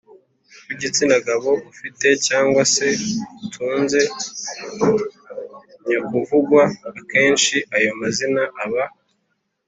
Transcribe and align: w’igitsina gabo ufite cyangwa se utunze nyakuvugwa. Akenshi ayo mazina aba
w’igitsina 0.65 1.15
gabo 1.27 1.51
ufite 1.71 2.07
cyangwa 2.27 2.61
se 2.73 2.87
utunze 3.43 4.01
nyakuvugwa. 5.87 6.63
Akenshi 7.01 7.55
ayo 7.77 7.91
mazina 8.01 8.41
aba 8.63 8.83